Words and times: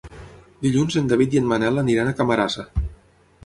Dilluns 0.65 0.97
en 1.01 1.11
David 1.11 1.37
i 1.37 1.41
en 1.43 1.51
Manel 1.51 1.83
aniran 1.85 2.11
a 2.13 2.17
Camarasa. 2.23 2.69